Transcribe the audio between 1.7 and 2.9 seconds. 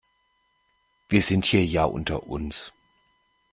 unter uns.